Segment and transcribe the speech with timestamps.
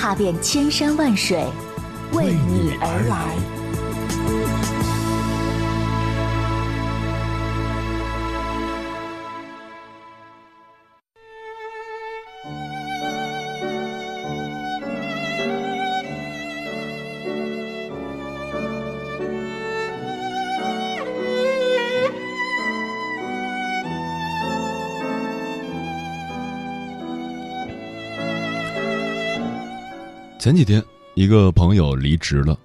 [0.00, 1.44] 踏遍千山万水，
[2.14, 3.59] 为你而来。
[30.40, 32.58] 前几天，一个朋友离职了，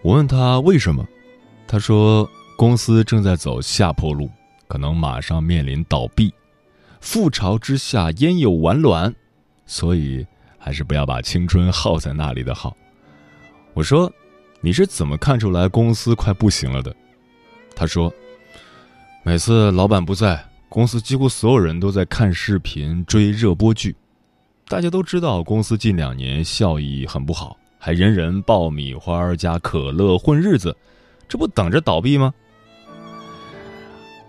[0.00, 1.06] 我问他为什么，
[1.66, 4.30] 他说公司正在走下坡路，
[4.66, 6.32] 可能马上面临倒闭，
[7.02, 9.14] 覆巢之下焉有完卵，
[9.66, 12.74] 所以还是不要把青春耗在那里的好。
[13.74, 14.10] 我说，
[14.62, 16.96] 你是怎么看出来公司快不行了的？
[17.76, 18.10] 他说，
[19.22, 23.94] 每次老板不在，公司几乎所有人都在看视频、追热播剧。
[24.66, 30.74] 大家都知道，公司近两年效益很不好，还人人爆米花加可乐混日子，
[31.28, 32.32] 这不等着倒闭吗？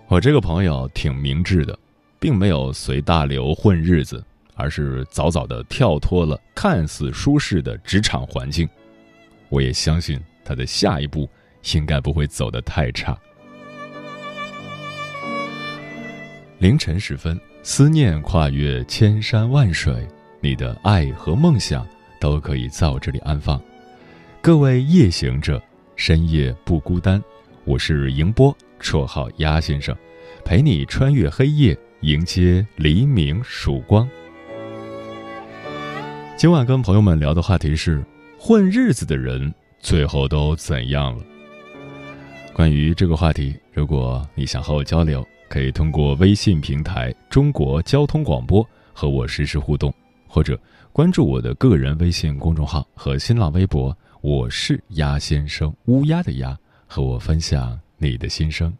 [0.08, 1.76] 我这个朋友挺明智的，
[2.20, 4.22] 并没有随大流混日子，
[4.54, 8.68] 而是早早的跳脱了看似舒适的职场环境。
[9.48, 11.28] 我也相信他的下一步
[11.74, 13.16] 应该不会走得太差。
[16.58, 20.06] 凌晨时分，思念跨越千山万水。
[20.46, 21.84] 你的爱和梦想
[22.20, 23.60] 都可以在我这里安放。
[24.40, 25.60] 各位夜行者，
[25.96, 27.20] 深夜不孤单。
[27.64, 29.92] 我是迎波，绰号鸭先生，
[30.44, 34.08] 陪你穿越黑夜，迎接黎明曙光。
[36.36, 38.00] 今晚跟朋友们聊的话题是：
[38.38, 41.24] 混日子的人最后都怎样了？
[42.52, 49.92] 关于这个话题，如果你想和我交流，可以通过微信平台“中国交通广播”和我实时互动。
[50.36, 50.60] 或者
[50.92, 56.54] 关注我的个人微信公众号和新浪微博，我是鸭先生，乌鸦的鸭，
[56.86, 58.70] 和我分享你的心声。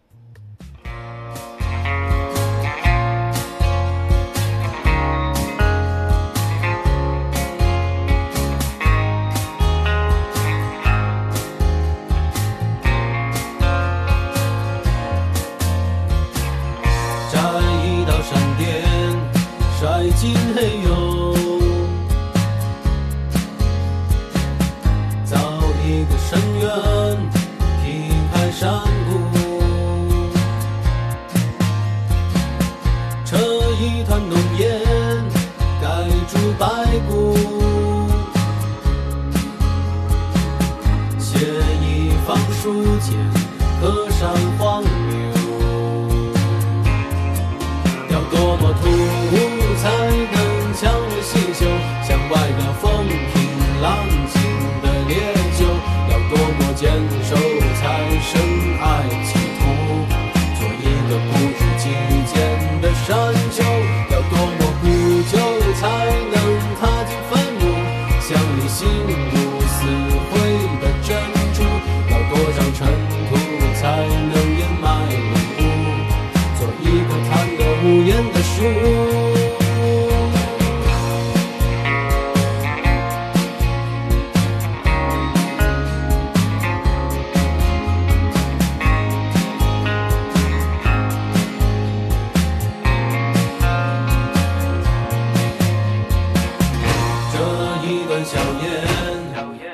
[98.26, 98.66] 硝烟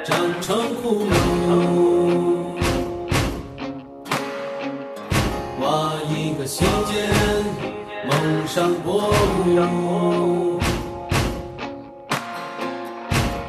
[0.05, 1.11] 长成枯木，
[5.63, 7.09] 挖一个心尖
[8.07, 9.11] 蒙上薄
[9.47, 10.61] 雾，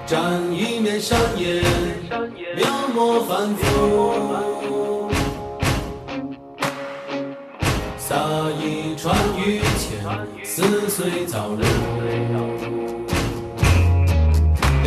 [0.08, 1.62] 蘸一面山野
[2.56, 5.10] 描摹繁复，
[7.98, 8.16] 撒
[8.58, 10.00] 一船雨钱
[10.46, 12.63] 撕碎早日。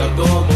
[0.07, 0.56] eu durmo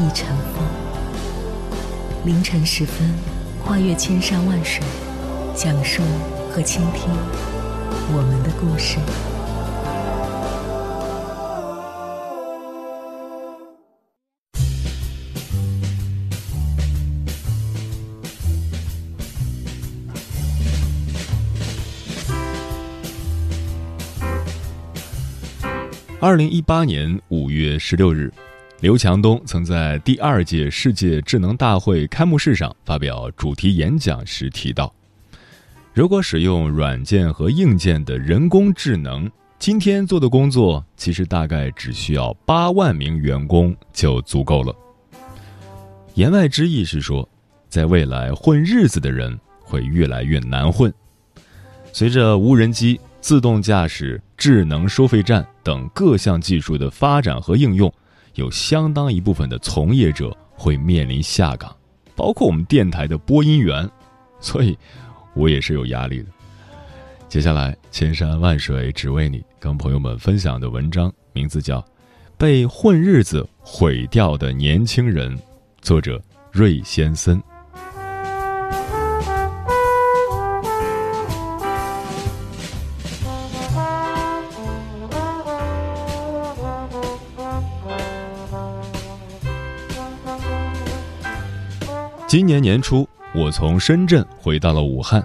[0.00, 0.64] 一尘风，
[2.24, 3.14] 凌晨时分，
[3.62, 4.82] 跨越千山万水，
[5.54, 6.02] 讲述
[6.50, 7.10] 和倾听
[8.10, 8.96] 我们的故事。
[26.20, 28.32] 二零一八年五月十六日。
[28.80, 34.90] 刘强东曾在第二届世界智能大会开幕式上发表主题演讲时提到
[35.92, 44.74] ：“如果使用软件和硬件的人工智能，今天做的工作其实大概只需要八万名员工就足够了。”
[46.16, 47.28] 言外之意是说，
[47.68, 50.90] 在未来混日子的人会越来越难混。
[51.92, 57.92] 随着无人机、自动驾驶、智能收费站等各项技术的发展和应用。
[58.40, 61.76] 有相当一部分的从业者会面临下岗，
[62.16, 63.88] 包括我们电台的播音员，
[64.40, 64.76] 所以，
[65.34, 66.26] 我也是有压力的。
[67.28, 71.80] 接下来，千山万水只为你，跟朋友们分享的文章名字叫
[72.38, 75.36] 《被混日子毁掉的年轻人》，
[75.82, 76.20] 作者
[76.50, 77.40] 瑞先森。
[92.30, 95.20] 今年年初，我从深圳回到了武汉，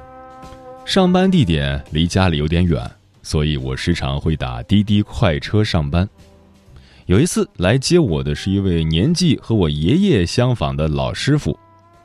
[0.85, 2.81] 上班地点离家里有点远，
[3.21, 6.09] 所以我时常会打滴滴快车上班。
[7.05, 11.55] 有一次来接我的是一位年纪和我爷爷相仿的老师傅，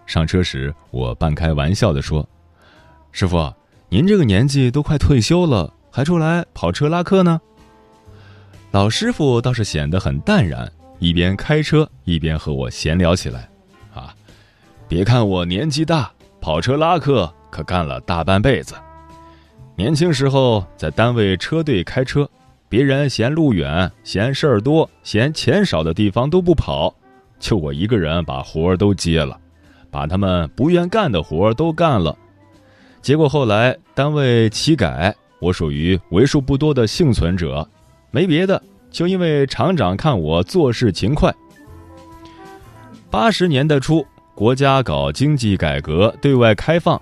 [0.05, 2.29] 上车时我半开玩笑地说
[3.11, 3.51] ：“师傅，
[3.89, 7.41] 您这个年纪都快退休了，还出来跑车拉客呢？”
[8.71, 13.50] 老师傅倒是显得很淡然，一边开车一边和我闲聊起来。
[14.91, 18.75] 别看我年纪大，跑车拉客可干了大半辈子。
[19.77, 22.29] 年轻时候在单位车队开车，
[22.69, 26.93] 别人嫌路远、嫌事儿多、嫌钱少的地方都不跑，
[27.39, 29.39] 就我一个人把活儿都接了，
[29.93, 32.19] 把他们不愿干的活儿都干了。
[33.01, 37.65] 结果后来单位起改，我属于为数不多的幸存者，
[38.11, 41.33] 没别的，就因为厂长看我做事勤快。
[43.09, 44.05] 八十年代初。
[44.41, 46.99] 国家搞经济改革，对外开放，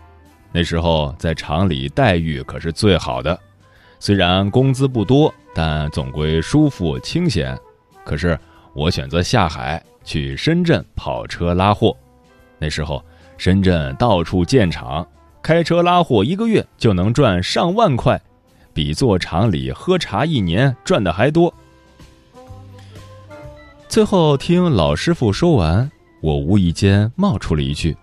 [0.50, 3.38] 那时候在厂里待遇可是最好的，
[4.00, 7.57] 虽然工资不多，但总归舒服清闲。
[8.04, 8.37] 可是
[8.75, 11.97] 我选择下海去深圳跑车拉货，
[12.59, 13.00] 那时候
[13.37, 15.07] 深圳到处建厂，
[15.40, 18.21] 开车拉货一个月就能赚上万块，
[18.75, 21.54] 比做厂里喝茶一年赚的还多。
[23.88, 25.88] 最后听老师傅说完。
[26.21, 27.97] 我无意间冒出了一句：“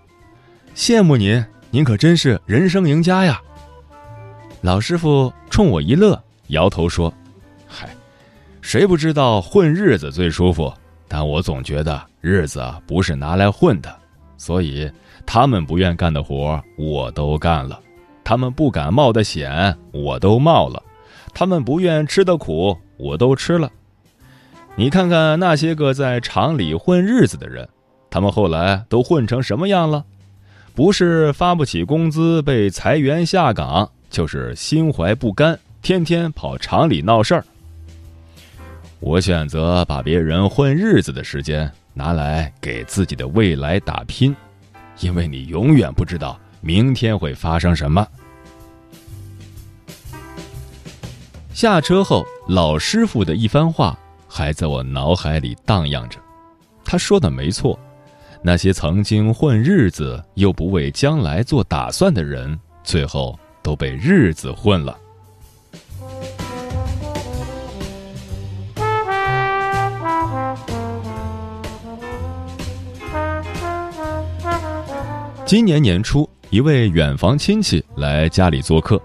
[0.73, 3.41] 羡慕您，您可真是人生赢家呀！”
[4.61, 7.13] 老师傅冲我一乐，摇头说
[7.67, 7.89] ：“嗨，
[8.61, 10.73] 谁不知道混日子最舒服？
[11.07, 13.95] 但我总觉得日子不是拿来混的，
[14.37, 14.89] 所以
[15.25, 17.79] 他们不愿干的活我都干了，
[18.23, 20.81] 他们不敢冒的险我都冒了，
[21.33, 23.71] 他们不愿吃的苦我都吃了。
[24.75, 27.67] 你看看那些个在厂里混日子的人。”
[28.15, 30.05] 他们后来都混成什么样了？
[30.73, 37.45] 不是发不起工资被裁员下岗，就是心怀不甘，天天跑厂里闹事儿。
[39.01, 44.33] 我选择把别人混日子的时间拿来给自己的未来打拼，
[45.01, 48.07] 因为你永远不知道明天会发生什么。
[51.53, 56.17] 下车后，老师傅的一番话还在我脑海里荡漾着。
[56.85, 57.77] 他说的没错，
[58.47, 64.95] 那些曾经混日子又不为将来做打算的人，最后都被日子混了。
[75.43, 79.01] 今年年初，一位远房亲戚来家里做客，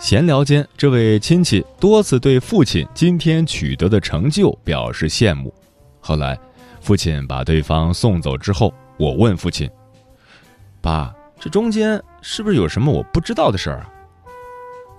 [0.00, 5.54] 闲聊间，这位亲戚多次对父亲今天取得的成就表示羡慕。
[6.00, 6.36] 后来，
[6.86, 9.68] 父亲把对方送走之后，我问父亲
[10.80, 13.90] ：“爸，这中间是不是有什么我不知道的事儿啊？”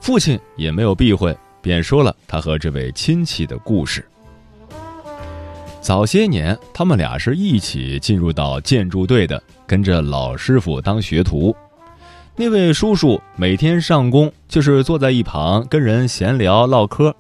[0.01, 4.06] 父亲也没有避讳，便说了他和这位亲戚的故事。
[5.79, 11.56] 早些年，他们俩是一起进入到建筑队的，跟着老师傅当学徒。
[12.36, 17.15] 那位叔叔每天上工就是坐在一旁跟人闲聊唠嗑，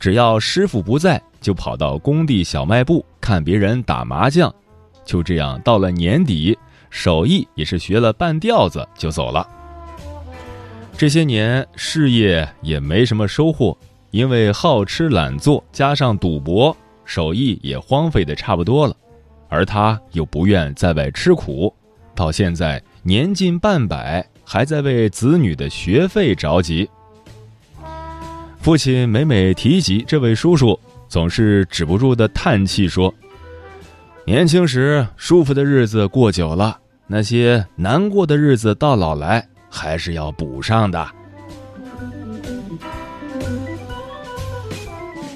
[0.00, 4.52] 只要师傅不在，就跑到工地小卖部看别人打麻将。
[5.04, 6.56] 就这样，到了年底，
[6.90, 9.48] 手艺也是学了半吊子就走了。
[10.96, 13.76] 这些年事业也没什么收获，
[14.10, 16.76] 因为好吃懒做加上赌博。
[17.06, 18.94] 手艺也荒废的差不多了，
[19.48, 21.74] 而他又不愿在外吃苦，
[22.14, 26.88] 到现在年近半百，还在为子女的学费着急。
[28.60, 30.78] 父亲每每提及这位叔叔，
[31.10, 33.12] 总是止不住的叹气说
[34.24, 41.04] ：“年轻时舒服的日子过久了，那些难过的日子到老来还是要补上的。”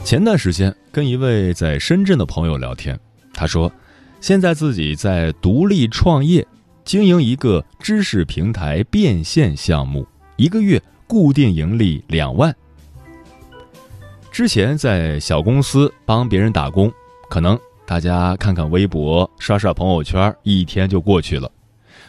[0.04, 2.96] 前段时间跟一位在深圳的朋友聊天，
[3.32, 3.72] 他说，
[4.20, 6.46] 现在自己在独立创业，
[6.84, 12.54] 经营一个知识平台变现项目，一个月固定盈利两万。
[14.34, 16.92] 之前在小公司帮别人打工，
[17.30, 21.48] 可能大家看看微博、刷刷朋友圈，一天就过去了。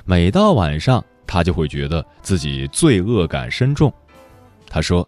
[0.05, 3.94] 每到晚上，他就会觉得自己罪恶感深重。
[4.67, 5.08] 他说。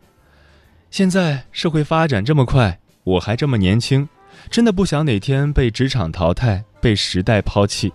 [0.92, 4.08] 现在社会发展这么快，我还这么年轻，
[4.52, 7.92] 真的不想哪天被职场淘汰，被时代抛弃。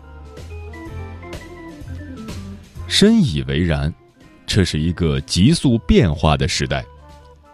[2.88, 3.94] 深以为然，
[4.48, 6.84] 这是一个急速变化的时代。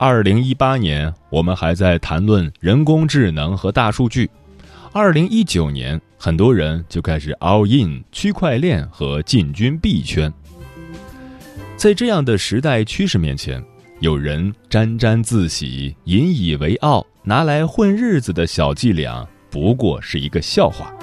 [0.00, 4.28] 二零一八年，我们还在谈论人工智能和大数据；
[4.92, 10.32] 二零一九年，很多人就开始 all in 区块链和进军币圈。
[11.76, 13.62] 在这样的时代趋势面前。
[13.98, 20.94] 有人沾沾自喜、引以为傲，拿来混日子的小伎俩，不过是一个笑话。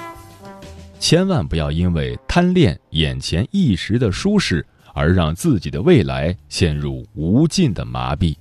[0.98, 8.34] 千万不要因为贪恋眼前一时的舒适，而让自己的未来陷入无尽的麻痹。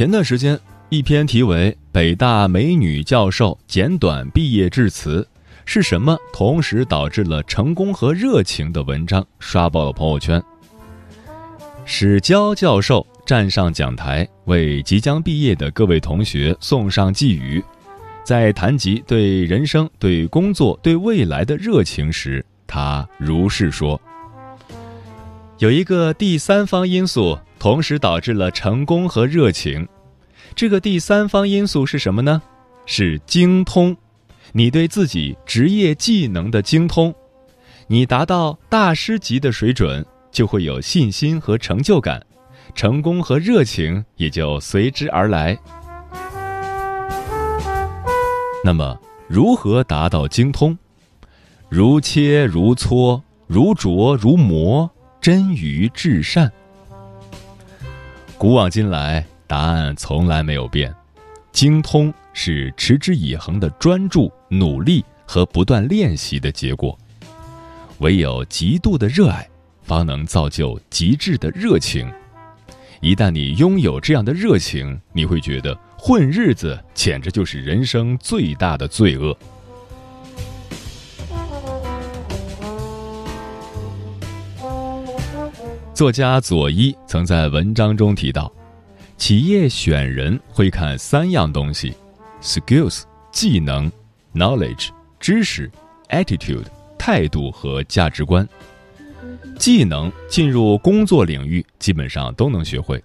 [0.00, 0.58] 前段时间。
[0.88, 5.28] 一篇题为《北大美女教授简短毕业致辞
[5.66, 10.42] 是什么同时导致了成功和热情》的文章刷爆了朋友圈。
[11.84, 17.62] 史娇教授站上讲台，为即将毕业的各位同学送上寄语，
[18.24, 24.00] 在谈及对人生、对工作、对未来的热情时，他如是说
[25.60, 29.86] ：“有一个第三方因素同时导致了成功和热情。”
[30.56, 32.42] 这个第三方因素是什么呢？
[32.86, 33.96] 是精通，
[34.52, 37.14] 你对自己职业技能的精通，
[37.86, 42.20] 你达到大师级的水准，就会有信心和成就感，
[42.74, 45.56] 成功和热情也就随之而来。
[48.64, 48.98] 那么，
[49.28, 50.76] 如何达到精通？
[51.68, 54.90] 如切如磋，如琢如磨，
[55.20, 56.50] 臻于至善。
[58.40, 59.22] 古往今来。
[59.46, 60.94] 答案从来没有变，
[61.52, 66.98] 精通是持之以恒的专注、努力和不断练习的结果。
[67.98, 69.46] 唯有极度的热爱，
[69.82, 72.10] 方能造就极致的热情。
[73.02, 79.36] 一旦你拥有这样的热情，你会觉得混日子简直就是人生最大的罪恶。
[86.00, 88.50] 作家佐伊曾在文章中提到。
[89.18, 91.92] 企业选人会看三样东西
[92.40, 93.92] ：skills 技能、
[94.32, 94.88] knowledge
[95.18, 95.70] 知识、
[96.08, 96.64] attitude
[96.98, 98.48] 态度和价值观。
[99.58, 103.04] 技能进入工作领域基本上都能学会，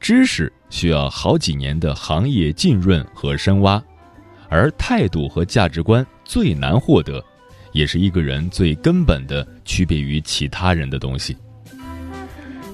[0.00, 3.84] 知识需要好几年的行业浸润和深挖，
[4.48, 7.22] 而态度和价值观最难获得，
[7.72, 11.36] 也是一个人最根本的区别于其他人的东西。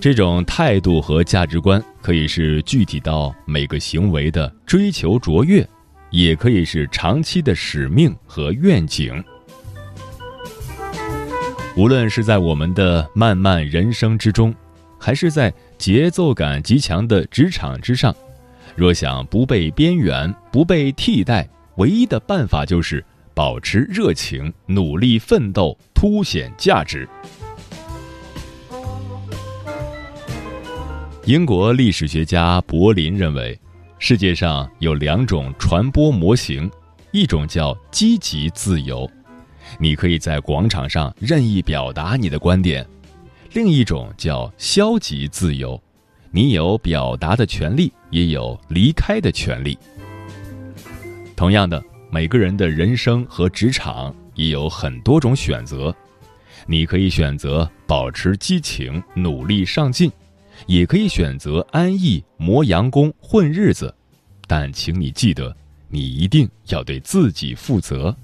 [0.07, 5.69] 这种态度和价值观，可以是具体到每个行为的追求卓越，
[6.11, 9.21] 也可以是长期的使命和愿景。
[11.77, 14.55] 无论是在我们的漫漫人生之中，
[14.97, 18.15] 还是在节奏感极强的职场之上，
[18.77, 21.49] 若想不被边缘、不被替代，
[21.79, 27.09] 唯一的办法就是保持热情，努力奋斗，凸显价值。
[31.27, 33.59] 英国历史学家柏林认为，
[33.99, 36.71] 世界上有两种传播模型，
[37.11, 39.11] 一种叫积极自由，
[39.77, 42.85] 你可以在广场上任意表达你的观点；
[43.53, 45.83] 另一种叫消极自由，
[46.31, 49.77] 你有表达的权利，也有离开的权利。
[51.35, 55.93] 同样的，每个人的人生和职场也有很多种选择，
[56.69, 60.09] 你可以选择保持激情，努力上进。
[60.67, 63.95] 也可以选择安逸磨洋工混日子，
[64.47, 65.57] 但请你记得，
[65.89, 68.15] 你一定要对自己负责。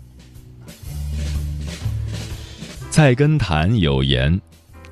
[2.90, 4.38] 菜根谭有言：“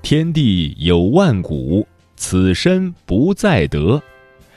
[0.01, 4.01] 天地有万古，此身不再得；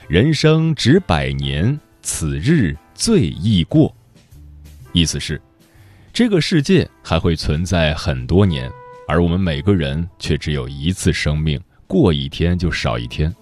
[0.08, 3.94] 人生只百年，此日最易过。”
[4.94, 5.40] 意思是，
[6.12, 8.70] 这个世界还会存在很多年，
[9.08, 11.60] 而我们每个人却只有一次生命。
[12.00, 13.32] 过一天就少一天，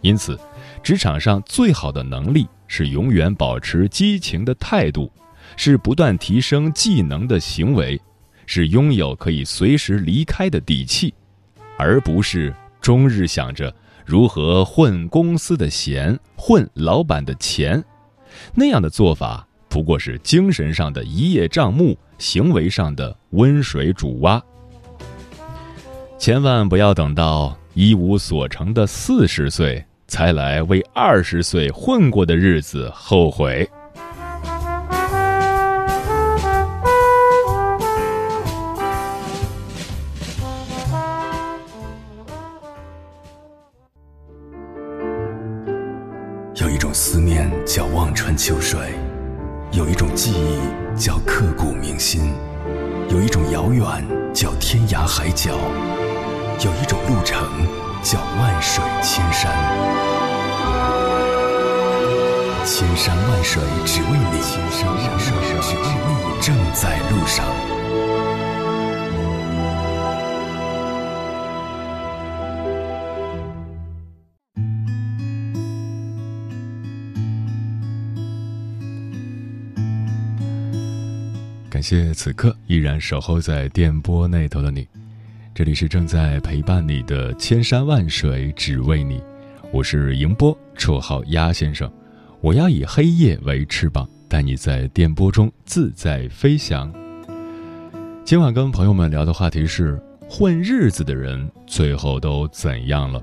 [0.00, 0.38] 因此，
[0.80, 5.10] 职场上最好的能力是永远保持激情的态度，
[5.56, 8.00] 是不断提升技能的行为，
[8.46, 11.12] 是拥有可以随时离开的底气，
[11.76, 17.82] 而不是终日想着如何混公司的闲、混老板的钱。
[18.54, 24.40] 那样的做法不过是精神上的一叶障目，行为上的温水煮蛙。
[26.20, 27.58] 千万不要等到。
[27.76, 33.68] 一无所成的四十岁，才来为二十岁混过的日子后悔。
[46.54, 48.80] 有一种思念叫望穿秋水，
[49.72, 52.32] 有一种记忆叫刻骨铭心，
[53.10, 53.84] 有一种遥远
[54.32, 55.58] 叫天涯海角。
[56.64, 57.38] 有一种路程
[58.02, 59.52] 叫万水千山，
[62.64, 67.44] 千山万水只为你，千山万水只为你，正在路上。
[81.68, 84.88] 感谢此刻依然守候在电波那头的你。
[85.56, 89.22] 这里是正在陪伴你的千山万水，只为你。
[89.72, 91.90] 我是迎波，绰号鸭先生。
[92.42, 96.92] 我要以黑夜为翅膀，带你在电波中自在飞翔。
[98.22, 103.22] 今晚跟朋友们聊的话题是：混日子的人最后都怎样了？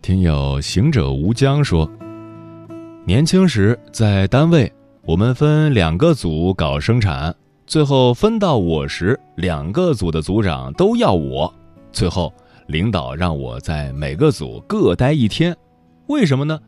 [0.00, 1.90] 听友行者无疆说，
[3.04, 7.34] 年轻时在单位，我们分两个组搞生产。
[7.66, 11.52] 最后分到我时，两个组的组长都要我。
[11.90, 12.32] 最后，
[12.68, 15.56] 领导让我在每个组各待一天。
[16.06, 16.60] 为什么呢？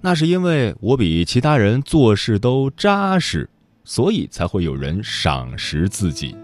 [0.00, 3.50] 那是因为我比其他人做事都扎实，
[3.82, 6.36] 所以才会有人赏识自己。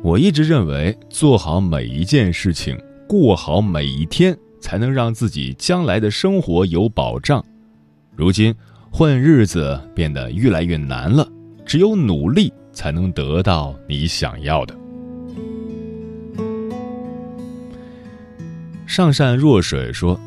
[0.00, 7.44] 我一直认为，做好每一件事情，过好每一天，才能让自己将来的生活有保障。
[8.14, 8.54] 如今，
[8.92, 11.28] 混日子变得越来越难了，
[11.66, 12.52] 只有努力。
[12.74, 14.76] 才能得到你想要的。
[18.86, 20.20] 上善若水说：“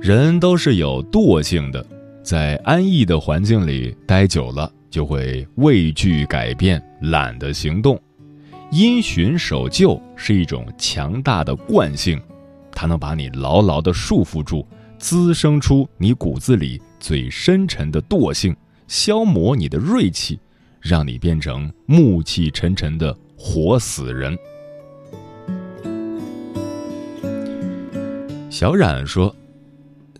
[0.00, 1.84] 人都是有惰性的，
[2.22, 7.98] 在安逸的环境里待久了，就会畏惧改变，懒得行动。
[8.70, 12.20] 因循守旧是一种强大的惯性，
[12.72, 14.66] 它能把你牢牢的束缚住，
[14.98, 18.54] 滋生出你骨子里最深沉的惰性，
[18.86, 20.38] 消磨你的锐气。”
[20.84, 24.36] 让你变成暮气沉沉的活死人。
[28.50, 29.34] 小冉说，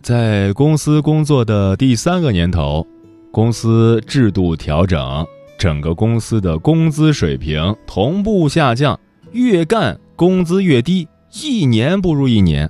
[0.01, 2.85] 在公司工作的第三个年头，
[3.31, 5.25] 公司制度调整，
[5.55, 8.99] 整个公司的工资水平同步下降，
[9.33, 12.67] 越干工资越低，一年不如一年。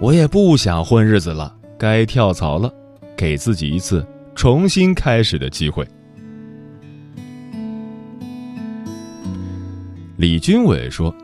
[0.00, 2.70] 我也不想混日子了，该跳槽了，
[3.16, 5.88] 给自己一次重新开始的机会。
[10.24, 11.14] 李军伟说：“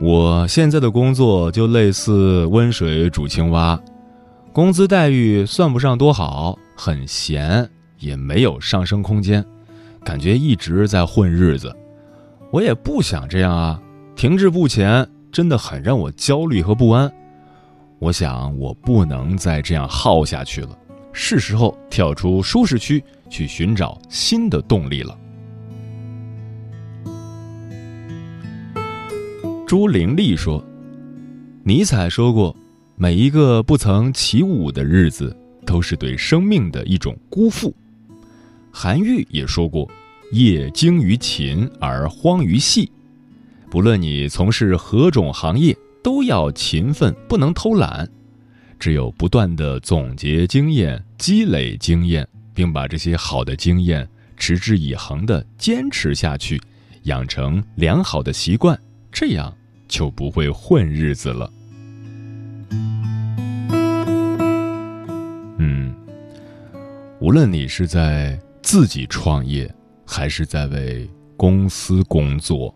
[0.00, 3.78] 我现在的工作就类似温水煮青蛙，
[4.54, 9.44] 工资待遇算不上多好，很闲，也没有上升空间，
[10.02, 11.76] 感觉一直在混日子。
[12.50, 13.78] 我也不想这样啊，
[14.14, 17.12] 停滞不前真的很让我焦虑和不安。
[17.98, 20.70] 我想我不能再这样耗下去了，
[21.12, 25.14] 是时候跳出舒适区，去寻找新的动力了。”
[29.66, 30.64] 朱玲丽说
[31.64, 32.56] ：“尼采说过，
[32.94, 37.74] 每一个不曾起舞的日子，都是对生命的一种辜负。”
[38.70, 39.90] 韩愈也说过
[40.30, 42.88] ：“业精于勤而荒于嬉。”
[43.68, 48.08] 不论你从事何种行业，都要勤奋，不能偷懒。
[48.78, 52.24] 只有不断的总结经验、积累经验，
[52.54, 56.60] 并把这些好的经验持之以恒的坚持下去，
[57.02, 58.78] 养成良好的习惯。
[59.18, 59.50] 这样
[59.88, 61.50] 就不会混日子了。
[65.58, 65.94] 嗯，
[67.18, 69.74] 无论你是在自己创业，
[70.06, 72.74] 还是在为公司工作，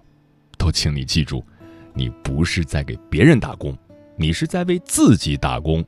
[0.56, 1.44] 都请你记住，
[1.92, 3.76] 你不是在给别人打工，
[4.16, 5.84] 你是在为自己打工。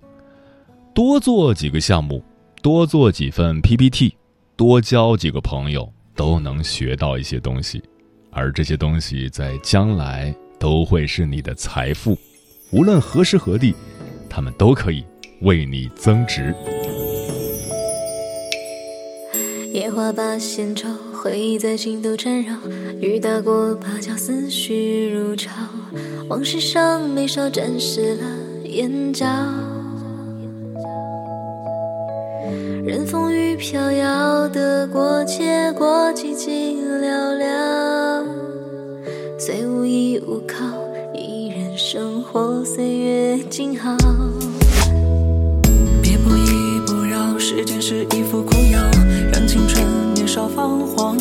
[0.94, 2.22] 多做几个项目，
[2.60, 4.14] 多做几份 PPT，
[4.54, 7.82] 多交几个朋友，都能学到一些东西。
[8.32, 12.18] 而这些东西在将来都会是你的财富，
[12.70, 13.74] 无论何时何地，
[14.28, 15.04] 他们都可以
[15.42, 16.54] 为你增值。
[19.72, 22.56] 野花把闲愁，回忆在心头缠绕。
[23.00, 25.50] 雨打过，芭蕉思绪如潮，
[26.28, 28.24] 往事上眉梢沾湿了
[28.64, 29.26] 眼角。
[32.84, 38.26] 任风雨飘摇，得过且过，寂寂寥寥。
[39.38, 40.64] 虽无依无靠，
[41.14, 43.96] 依然生活，岁月静好。
[46.02, 48.80] 别不依不饶，时间是一副苦药，
[49.32, 51.16] 让青春年少放黄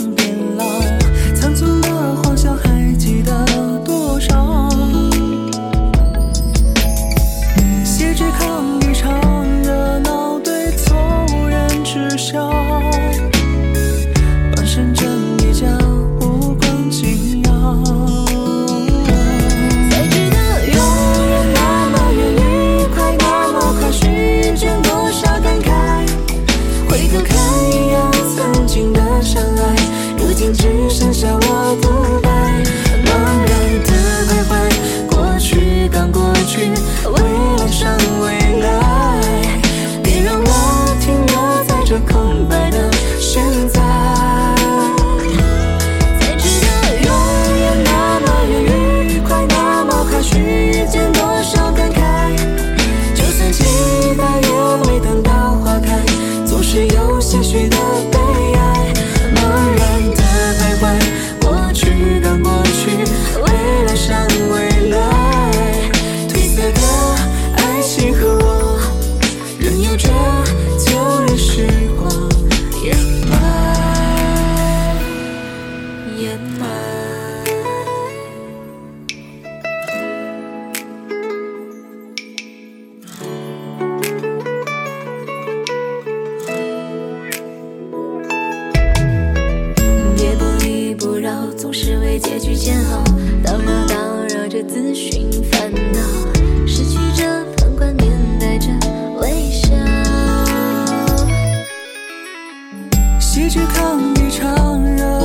[103.42, 105.21] 喜剧看一场热